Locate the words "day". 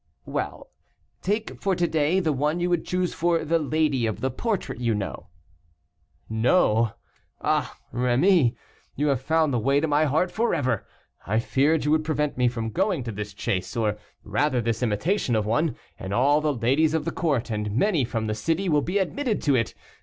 1.87-2.19